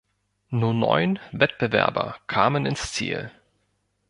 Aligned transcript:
Nur 0.49 0.73
neun 0.73 1.19
Wettbewerber 1.31 2.15
kamen 2.25 2.65
ins 2.65 2.91
Ziel. 2.91 3.29